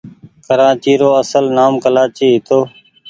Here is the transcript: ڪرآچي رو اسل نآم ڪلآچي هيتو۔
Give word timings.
ڪرآچي 0.47 0.93
رو 1.01 1.09
اسل 1.21 1.45
نآم 1.57 1.73
ڪلآچي 1.83 2.25
هيتو۔ 2.33 2.59